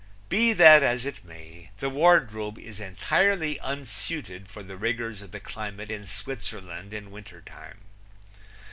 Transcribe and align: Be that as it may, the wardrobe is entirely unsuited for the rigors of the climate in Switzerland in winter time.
Be 0.29 0.51
that 0.53 0.81
as 0.81 1.05
it 1.05 1.23
may, 1.23 1.69
the 1.77 1.87
wardrobe 1.87 2.57
is 2.57 2.79
entirely 2.79 3.59
unsuited 3.59 4.49
for 4.49 4.63
the 4.63 4.75
rigors 4.75 5.21
of 5.21 5.29
the 5.31 5.39
climate 5.39 5.91
in 5.91 6.07
Switzerland 6.07 6.91
in 6.91 7.11
winter 7.11 7.39
time. 7.41 7.81